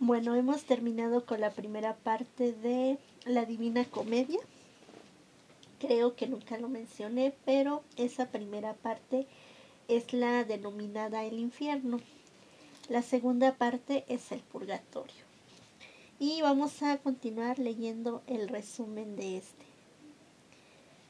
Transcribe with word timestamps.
Bueno, 0.00 0.36
hemos 0.36 0.62
terminado 0.62 1.26
con 1.26 1.40
la 1.40 1.50
primera 1.50 1.96
parte 1.96 2.52
de 2.52 2.98
la 3.24 3.44
Divina 3.44 3.84
Comedia. 3.84 4.38
Creo 5.80 6.14
que 6.14 6.28
nunca 6.28 6.56
lo 6.56 6.68
mencioné, 6.68 7.34
pero 7.44 7.82
esa 7.96 8.26
primera 8.26 8.74
parte 8.74 9.26
es 9.88 10.12
la 10.12 10.44
denominada 10.44 11.24
el 11.24 11.40
infierno. 11.40 11.98
La 12.88 13.02
segunda 13.02 13.56
parte 13.56 14.04
es 14.06 14.30
el 14.30 14.38
purgatorio. 14.38 15.24
Y 16.20 16.42
vamos 16.42 16.80
a 16.84 16.98
continuar 16.98 17.58
leyendo 17.58 18.22
el 18.28 18.48
resumen 18.48 19.16
de 19.16 19.38
este. 19.38 19.64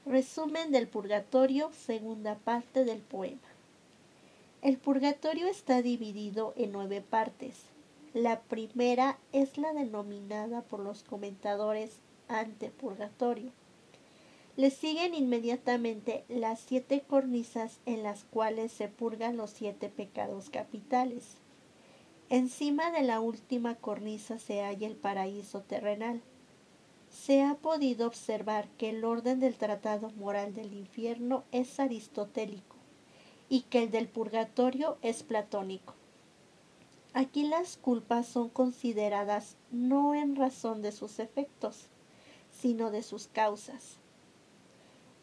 Resumen 0.07 0.73
del 0.73 0.89
purgatorio, 0.89 1.70
segunda 1.75 2.36
parte 2.36 2.86
del 2.86 3.00
poema. 3.00 3.48
El 4.62 4.79
purgatorio 4.79 5.46
está 5.46 5.82
dividido 5.82 6.55
en 6.57 6.73
nueve 6.73 7.02
partes. 7.02 7.68
La 8.14 8.41
primera 8.41 9.19
es 9.33 9.59
la 9.59 9.74
denominada 9.74 10.62
por 10.62 10.80
los 10.80 11.02
comentadores 11.02 12.01
antepurgatorio. 12.28 13.52
Le 14.56 14.70
siguen 14.70 15.14
inmediatamente 15.14 16.24
las 16.28 16.59
siete 16.60 17.02
cornisas 17.06 17.80
en 17.84 18.02
las 18.02 18.24
cuales 18.24 18.73
se 18.73 18.88
purgan 18.88 19.36
los 19.36 19.50
siete 19.50 19.91
pecados 19.91 20.48
capitales. 20.48 21.36
Encima 22.30 22.91
de 22.91 23.02
la 23.02 23.20
última 23.20 23.74
cornisa 23.74 24.38
se 24.38 24.62
halla 24.62 24.86
el 24.86 24.97
paraíso 24.97 25.61
terrenal. 25.61 26.22
Se 27.11 27.42
ha 27.42 27.56
podido 27.56 28.06
observar 28.06 28.69
que 28.78 28.88
el 28.88 29.05
orden 29.05 29.38
del 29.38 29.56
tratado 29.56 30.11
moral 30.12 30.55
del 30.55 30.72
infierno 30.72 31.45
es 31.52 31.78
aristotélico 31.78 32.77
y 33.50 33.62
que 33.62 33.83
el 33.83 33.91
del 33.91 34.09
purgatorio 34.09 34.97
es 35.02 35.22
platónico. 35.22 35.98
Aquí 37.15 37.45
las 37.45 37.77
culpas 37.77 38.27
son 38.27 38.48
consideradas 38.48 39.57
no 39.71 40.15
en 40.15 40.37
razón 40.37 40.83
de 40.83 40.92
sus 40.92 41.19
efectos, 41.19 41.89
sino 42.50 42.91
de 42.91 43.03
sus 43.03 43.28
causas. 43.28 43.98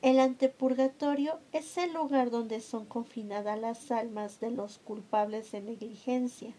El 0.02 0.19
antepurgatorio 0.19 1.39
es 1.52 1.77
el 1.77 1.94
lugar 1.94 2.30
donde 2.30 2.59
son 2.61 2.86
confinadas 2.86 3.59
las 3.59 3.92
almas 3.92 4.39
de 4.39 4.52
los 4.52 4.77
culpables 4.80 5.52
de 5.52 5.61
negligencia, 5.61 6.53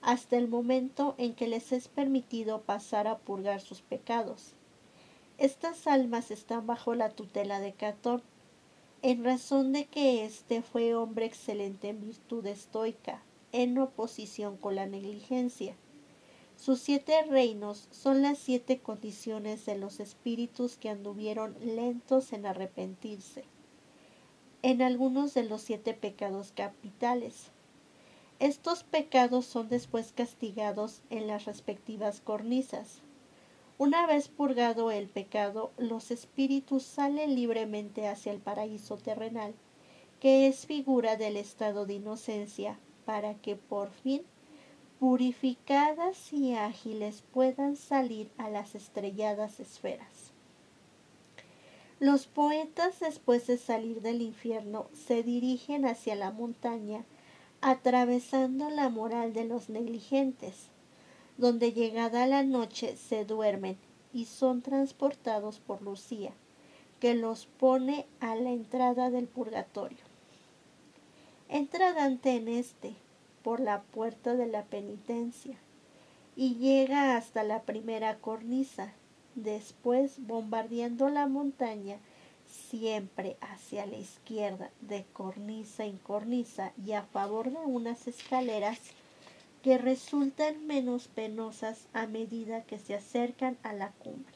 hasta 0.00 0.36
el 0.36 0.48
momento 0.48 1.14
en 1.18 1.34
que 1.34 1.48
les 1.48 1.72
es 1.72 1.88
permitido 1.88 2.62
pasar 2.62 3.08
a 3.08 3.18
purgar 3.18 3.60
sus 3.60 3.82
pecados. 3.82 4.54
Estas 5.38 5.86
almas 5.86 6.30
están 6.30 6.66
bajo 6.66 6.94
la 6.94 7.10
tutela 7.10 7.60
de 7.60 7.72
Catón, 7.72 8.22
en 9.02 9.24
razón 9.24 9.72
de 9.72 9.86
que 9.86 10.24
éste 10.24 10.62
fue 10.62 10.94
hombre 10.94 11.26
excelente 11.26 11.88
en 11.88 12.00
virtud 12.00 12.46
estoica, 12.46 13.22
en 13.52 13.78
oposición 13.78 14.56
con 14.56 14.76
la 14.76 14.86
negligencia. 14.86 15.76
Sus 16.56 16.80
siete 16.80 17.22
reinos 17.22 17.86
son 17.92 18.20
las 18.20 18.38
siete 18.38 18.78
condiciones 18.78 19.64
de 19.64 19.78
los 19.78 20.00
espíritus 20.00 20.76
que 20.76 20.90
anduvieron 20.90 21.56
lentos 21.60 22.32
en 22.32 22.46
arrepentirse, 22.46 23.44
en 24.62 24.82
algunos 24.82 25.34
de 25.34 25.44
los 25.44 25.62
siete 25.62 25.94
pecados 25.94 26.52
capitales. 26.52 27.52
Estos 28.40 28.82
pecados 28.82 29.46
son 29.46 29.68
después 29.68 30.12
castigados 30.12 31.02
en 31.10 31.28
las 31.28 31.44
respectivas 31.44 32.20
cornisas. 32.20 33.02
Una 33.78 34.08
vez 34.08 34.28
purgado 34.28 34.90
el 34.90 35.08
pecado, 35.08 35.70
los 35.78 36.10
espíritus 36.10 36.82
salen 36.82 37.36
libremente 37.36 38.08
hacia 38.08 38.32
el 38.32 38.40
paraíso 38.40 38.96
terrenal, 38.96 39.54
que 40.18 40.48
es 40.48 40.66
figura 40.66 41.14
del 41.14 41.36
estado 41.36 41.86
de 41.86 41.94
inocencia, 41.94 42.80
para 43.08 43.32
que 43.32 43.56
por 43.56 43.88
fin, 43.88 44.20
purificadas 45.00 46.30
y 46.30 46.52
ágiles, 46.52 47.24
puedan 47.32 47.74
salir 47.74 48.30
a 48.36 48.50
las 48.50 48.74
estrelladas 48.74 49.60
esferas. 49.60 50.34
Los 52.00 52.26
poetas, 52.26 53.00
después 53.00 53.46
de 53.46 53.56
salir 53.56 54.02
del 54.02 54.20
infierno, 54.20 54.88
se 54.92 55.22
dirigen 55.22 55.86
hacia 55.86 56.16
la 56.16 56.32
montaña, 56.32 57.06
atravesando 57.62 58.68
la 58.68 58.90
moral 58.90 59.32
de 59.32 59.46
los 59.46 59.70
negligentes, 59.70 60.68
donde 61.38 61.72
llegada 61.72 62.26
la 62.26 62.42
noche 62.42 62.94
se 62.98 63.24
duermen 63.24 63.78
y 64.12 64.26
son 64.26 64.60
transportados 64.60 65.60
por 65.60 65.80
Lucía, 65.80 66.32
que 67.00 67.14
los 67.14 67.46
pone 67.46 68.04
a 68.20 68.36
la 68.36 68.50
entrada 68.50 69.08
del 69.08 69.28
purgatorio. 69.28 70.08
Entra 71.50 71.94
Dante 71.94 72.36
en 72.36 72.46
este, 72.46 72.92
por 73.48 73.60
la 73.60 73.80
puerta 73.80 74.34
de 74.34 74.46
la 74.46 74.64
penitencia, 74.64 75.56
y 76.36 76.56
llega 76.56 77.16
hasta 77.16 77.44
la 77.44 77.62
primera 77.62 78.18
cornisa, 78.18 78.92
después 79.36 80.26
bombardeando 80.26 81.08
la 81.08 81.26
montaña 81.28 81.96
siempre 82.46 83.38
hacia 83.40 83.86
la 83.86 83.96
izquierda, 83.96 84.70
de 84.82 85.06
cornisa 85.14 85.86
en 85.86 85.96
cornisa 85.96 86.74
y 86.84 86.92
a 86.92 87.04
favor 87.04 87.50
de 87.50 87.56
unas 87.60 88.06
escaleras 88.06 88.80
que 89.62 89.78
resultan 89.78 90.66
menos 90.66 91.08
penosas 91.08 91.88
a 91.94 92.06
medida 92.06 92.64
que 92.64 92.78
se 92.78 92.96
acercan 92.96 93.56
a 93.62 93.72
la 93.72 93.92
cumbre. 93.92 94.34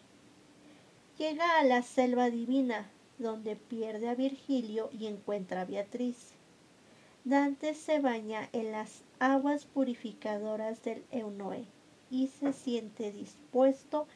Llega 1.19 1.59
a 1.59 1.65
la 1.65 1.83
selva 1.83 2.31
divina, 2.31 2.91
donde 3.19 3.57
pierde 3.57 4.09
a 4.09 4.15
Virgilio 4.15 4.89
y 4.91 5.07
encuentra 5.07 5.61
a 5.61 5.65
Beatriz. 5.67 6.33
Dante 7.25 7.75
se 7.75 8.01
baña 8.01 8.49
en 8.53 8.73
las 8.73 9.05
aguas 9.21 9.65
purificadoras 9.65 10.83
del 10.83 11.05
Eunoe 11.13 11.65
y 12.11 12.27
se 12.27 12.53
siente 12.53 13.13
dispuesto 13.13 14.09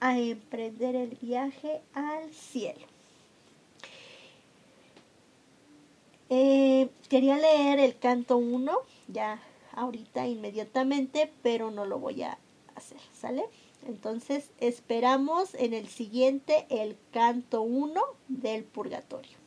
a 0.00 0.18
emprender 0.18 0.96
el 0.96 1.10
viaje 1.16 1.82
al 1.92 2.32
cielo. 2.32 2.86
Eh, 6.30 6.88
quería 7.10 7.36
leer 7.36 7.78
el 7.78 7.98
canto 7.98 8.38
1, 8.38 8.72
ya 9.08 9.38
ahorita 9.72 10.26
inmediatamente, 10.26 11.30
pero 11.42 11.70
no 11.70 11.84
lo 11.84 11.98
voy 11.98 12.22
a 12.22 12.38
hacer, 12.74 12.98
¿sale? 13.12 13.44
Entonces 13.86 14.50
esperamos 14.58 15.54
en 15.54 15.74
el 15.74 15.88
siguiente 15.88 16.66
el 16.70 16.96
canto 17.12 17.60
1 17.62 18.00
del 18.28 18.64
purgatorio. 18.64 19.45